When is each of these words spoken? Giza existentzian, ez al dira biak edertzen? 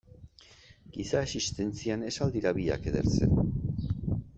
Giza 0.95 1.21
existentzian, 1.27 2.09
ez 2.11 2.17
al 2.27 2.37
dira 2.39 2.57
biak 2.61 2.91
edertzen? 2.95 3.51